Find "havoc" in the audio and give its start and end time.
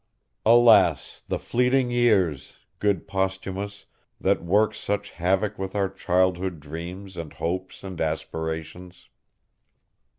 5.11-5.59